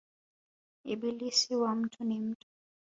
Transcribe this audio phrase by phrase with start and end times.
[0.83, 2.47] Ibilisi wa mtu ni mtu